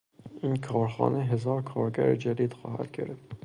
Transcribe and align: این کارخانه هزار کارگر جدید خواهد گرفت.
این 0.43 0.55
کارخانه 0.55 1.23
هزار 1.25 1.61
کارگر 1.63 2.15
جدید 2.15 2.53
خواهد 2.53 2.91
گرفت. 2.91 3.31